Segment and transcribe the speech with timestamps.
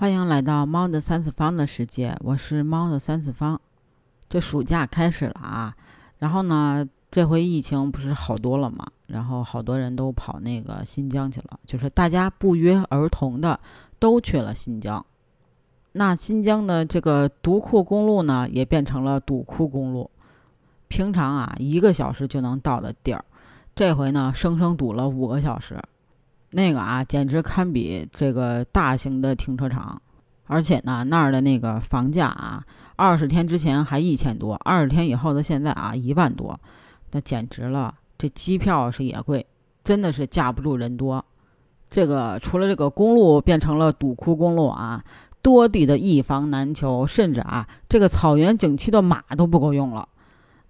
[0.00, 3.60] 欢迎来到猫的三次方的世界，我是猫的三次方。
[4.30, 5.76] 这暑假开始了啊，
[6.16, 8.86] 然后呢，这回疫情不是好多了吗？
[9.08, 13.60] 然后好多人都跑那个新疆去了，就是大家不约而同的
[13.98, 15.04] 都去了新疆。
[15.92, 20.10] 那新疆的这个独库公路呢，也变成了堵库公路。
[20.88, 23.22] 平常啊，一个小时就能到的地儿，
[23.76, 25.78] 这回呢，生生堵了五个小时。
[26.50, 30.00] 那个啊，简直堪比这个大型的停车场，
[30.46, 32.64] 而且呢，那儿的那个房价啊，
[32.96, 36.58] 二十天之前还一千多，二十天以后的现在啊，一万多，
[37.12, 37.94] 那简直了。
[38.18, 39.46] 这机票是也贵，
[39.82, 41.24] 真的是架不住人多。
[41.88, 45.02] 这个除了这个公路变成了堵窟公路啊，
[45.40, 50.08] 多地的一房难求，甚至啊，这个草原景区的马都不够用了。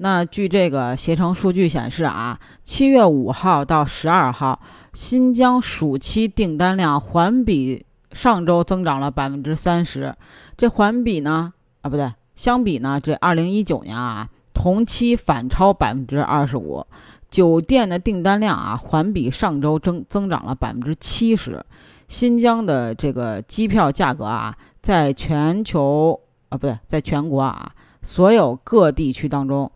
[0.00, 4.60] 那据这个携程数据显示啊，七月五号到十二号，
[4.92, 10.14] 新疆暑期订单量环比上周增长了百分之三十。
[10.56, 11.52] 这环比呢？
[11.82, 16.86] 啊，不对，相比呢，这二零一九年啊，同期反超百分之二十五。
[17.28, 21.64] 酒店的订单量啊，环比上周增增长了百分之七十。
[22.06, 29.68] 新疆的这个机票价格啊，在全球啊，不对，在全国啊，所有各地区当中。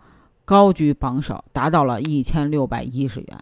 [0.44, 3.38] 高居榜首，达到了一千六百一十元。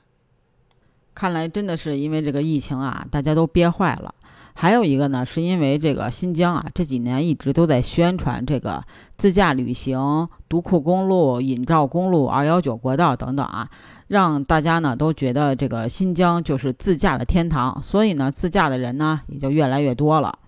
[1.14, 4.14] 看来真的是因为这个疫情啊，大家都憋坏了。
[4.54, 8.82] 还有一个呢，是因为这个新疆啊，这几年一直都在宣传这个
[9.16, 13.68] 自驾旅行、独库公路、引照公路、二幺九国道等等啊，
[14.08, 20.38] 让大家呢都觉得这个新疆就是自驾的天堂，所以呢，自驾的人呢也就越来越多了。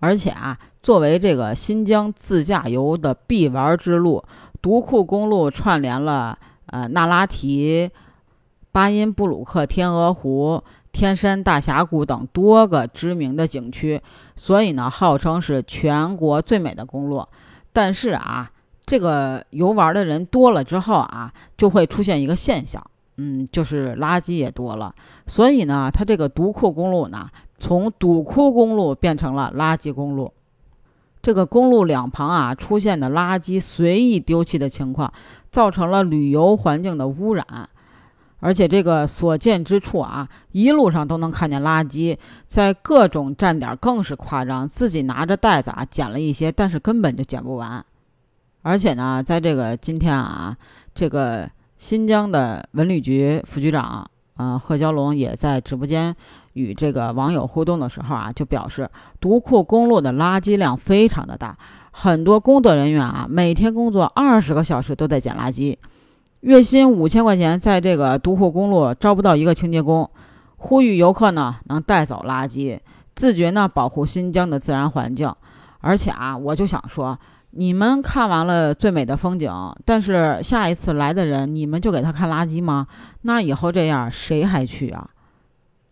[0.00, 4.24] 而且啊，作为这个新疆自驾游的必玩之路。
[4.60, 7.90] 独库公路串联了呃那拉提、
[8.72, 14.00] 巴音布鲁克天鹅湖、天山大峡谷等多个知名的景区，
[14.36, 17.26] 所以呢，号称是全国最美的公路。
[17.72, 18.50] 但是啊，
[18.84, 22.84] 这个游玩的人多了之后啊，就会出现一个现象，
[23.16, 24.94] 嗯，就是垃圾也多了。
[25.26, 27.28] 所以呢，它这个独库公路呢，
[27.58, 30.32] 从堵库公路变成了垃圾公路。
[31.20, 35.12] 这个公路两旁啊出现的垃圾随意丢弃的情况，
[35.50, 37.44] 造成了旅游环境的污染，
[38.40, 47.84] 而且这个所见之处啊，一路上都能看见垃圾，在各种站点更是夸张，自己拿着袋子啊捡了一些，但是根本就捡不完。
[48.62, 50.56] 而且呢，在这个今天啊，
[50.94, 54.08] 这个新疆的文旅局副局长。
[54.38, 56.14] 嗯，贺娇龙也在直播间
[56.52, 58.88] 与这个网友互动的时候啊，就表示
[59.20, 61.58] 独库公路的垃圾量非常的大，
[61.90, 65.76] 很多工作人员啊，每天工作二十个小时都在捡垃圾，
[66.40, 70.08] 月薪五千块钱，在这个独库公路招不到一个清洁工，
[70.56, 72.78] 呼吁游客呢能带走垃圾，
[73.14, 75.34] 自觉呢保护新疆的自然环境，
[75.80, 77.18] 而且啊，我就想说。
[77.50, 79.50] 你们看完了最美的风景，
[79.86, 82.86] 但是下一次来的人，你们就给他看垃圾吗？
[83.22, 85.08] 那以后这样谁还去啊？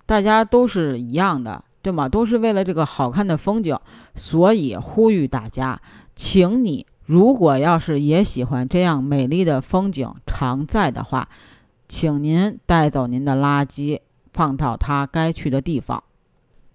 [0.05, 2.09] 大家都是一样的，对吗？
[2.09, 3.77] 都是为了这个好看的风景，
[4.15, 5.81] 所以呼吁大家，
[6.15, 11.27] 请你如果要是也喜欢这样美丽的风景常在的话，
[11.89, 14.01] 请您带走您的垃圾，
[14.35, 16.05] 放到它该去的地方。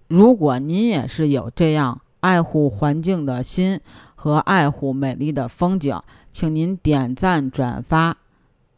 [0.08, 3.80] 如果您也是有这样爱护环境的心。
[4.22, 6.00] 和爱护美丽的风景，
[6.30, 8.16] 请您点赞转发，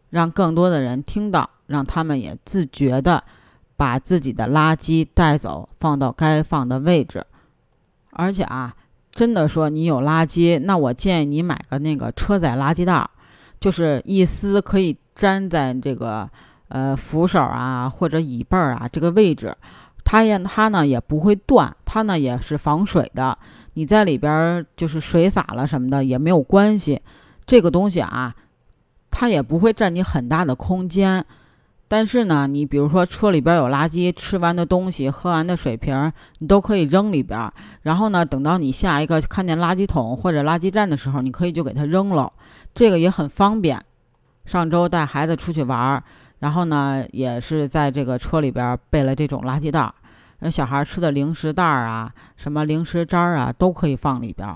[0.10, 3.22] 让更多的人听到，让他们也自觉的
[3.76, 7.26] 把自己的垃圾带走，放到该放的位置。
[8.12, 8.74] 而且啊，
[9.12, 13.06] 真的说你有垃圾，那我建议你买个那个车载垃圾袋，
[13.60, 16.30] 就是一撕可以粘在这个
[16.70, 19.54] 呃扶手啊或者椅背啊这个位置，
[20.04, 23.38] 它也它呢也不会断，它呢也是防水的。
[23.76, 27.02] 你在里边就是水洒了什么的也没有关系，
[27.46, 28.36] 这个东西啊，
[29.10, 31.26] 它也不会占你很大的空间。
[31.88, 37.52] 但是呢，你比如说车里边有垃圾，吃完的东西、喝完的水瓶，你都可以扔里边。
[37.84, 42.34] 然后呢，等到你下一个看见垃圾桶或者垃圾站的时候，你可以就给它扔了，
[42.74, 43.84] 这个也很方便。
[44.46, 46.04] 上周带孩子出去玩，
[46.44, 49.90] 然后呢，也是在这个车里边备了这种垃圾袋。
[50.40, 54.54] 那小孩吃的零食袋儿啊，什么零食渣儿啊，都可以放里边。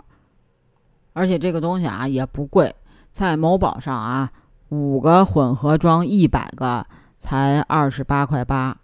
[1.13, 2.75] 而且这个东西啊也不贵，
[3.09, 4.29] 在某宝上啊，
[4.67, 6.85] 五个混合装一百个
[7.19, 8.77] 才二十八块八，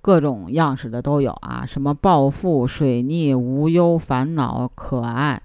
[0.00, 5.42] 各种样式的都有啊，什么暴富、水逆、无忧、烦恼、可爱，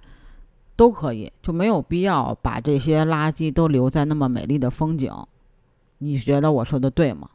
[0.76, 5.12] 都可以，就没有必要把这些垃圾都留在那么美丽的风景。
[6.04, 7.30] 你觉得我说的对吗？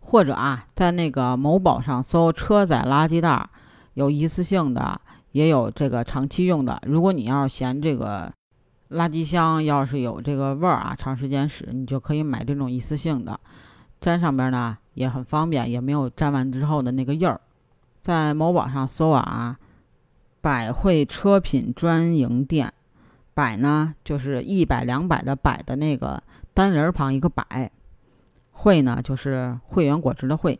[0.00, 3.48] 或者啊，在那个某宝上搜车载垃圾袋，
[3.94, 5.00] 有一次性的，
[5.32, 6.78] 也有这个长期用的。
[6.86, 8.30] 如果你要是嫌这个
[8.90, 13.40] 垃圾箱要是有这个味儿啊，长时间使，你就可以买这种一次性的，
[14.00, 17.40] 粘上边呢也很方便，也没有粘完之后的那个印儿。
[18.02, 19.58] 在某宝上搜啊，
[20.42, 22.74] 百汇车品专营店，
[23.34, 26.22] 百呢就是一百两百的百的那个
[26.54, 27.70] 单人旁一个百，
[28.52, 30.58] 汇呢就是汇源果汁的汇，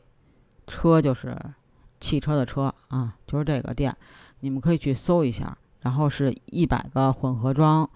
[0.66, 1.36] 车就是
[2.00, 3.96] 汽车的车啊，就是这个店，
[4.40, 5.56] 你们可以去搜一下。
[5.80, 7.86] 然后是一百个混合装。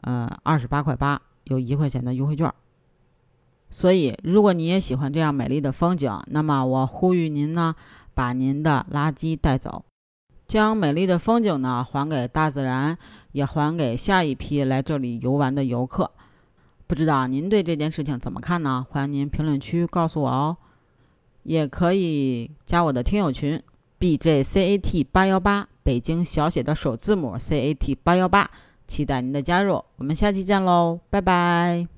[0.00, 2.52] 呃，二十八块八，有一块钱的优惠券。
[3.70, 7.76] 所以，如果你也喜欢这样美丽的风景，那么我呼吁您呢，
[8.12, 9.84] 把您的垃圾带走，
[10.48, 12.96] 将美丽的风景呢还给大自然，
[13.32, 16.10] 也还给下一批来这里游玩的游客。
[16.86, 18.86] 不知道您对这件事情怎么看呢？
[18.88, 20.56] 欢迎您评论区告诉我哦，
[21.42, 23.62] 也可以加我的听友群
[23.98, 28.50] B J C A T 八幺八，北京小写的首字母 C A T 八幺八。
[28.86, 31.97] 期待您的加入，我们下期见喽，拜拜。